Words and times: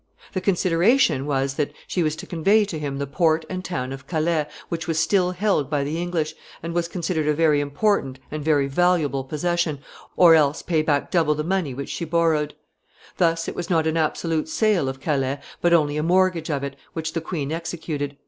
The 0.33 0.41
consideration 0.41 1.27
was 1.27 1.53
that 1.53 1.73
she 1.85 2.01
was 2.01 2.15
to 2.15 2.25
convey 2.25 2.65
to 2.65 2.79
him 2.79 2.97
the 2.97 3.05
port 3.05 3.45
and 3.51 3.63
town 3.63 3.93
of 3.93 4.07
Calais, 4.07 4.47
which 4.67 4.87
was 4.87 4.97
still 4.97 5.29
held 5.29 5.69
by 5.69 5.83
the 5.83 6.01
English, 6.01 6.33
and 6.63 6.73
was 6.73 6.87
considered 6.87 7.27
a 7.27 7.35
very 7.35 7.59
important 7.61 8.17
and 8.31 8.43
very 8.43 8.65
valuable 8.67 9.23
possession, 9.23 9.77
or 10.17 10.33
else 10.33 10.63
pay 10.63 10.81
back 10.81 11.11
double 11.11 11.35
the 11.35 11.43
money 11.43 11.75
which 11.75 11.89
she 11.89 12.03
borrowed. 12.03 12.55
[Sidenote: 12.55 12.55
Mortgage 12.79 12.89
of 12.89 13.17
Calais.] 13.17 13.29
Thus 13.31 13.47
it 13.47 13.55
was 13.55 13.69
not 13.69 13.85
an 13.85 13.97
absolute 13.97 14.49
sale 14.49 14.89
of 14.89 14.99
Calais, 14.99 15.39
but 15.61 15.71
only 15.71 15.97
a 15.97 16.01
mortgage 16.03 16.49
of 16.49 16.63
it, 16.63 16.77
which 16.93 17.13
the 17.13 17.21
queen 17.21 17.51
executed. 17.51 18.17